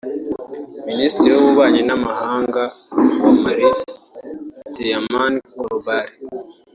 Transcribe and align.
Minisitiri 0.89 1.31
w’Ububanyi 1.33 1.81
n’Amahanga 1.89 2.63
wa 3.23 3.31
Mali 3.41 3.69
Tieman 4.73 5.33
Coulibaly 5.49 6.11